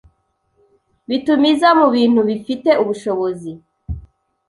bituma 1.09 1.45
iza 1.53 1.69
mu 1.79 1.87
bintu 1.95 2.19
bifite 2.29 2.69
ubushobozi 2.81 3.51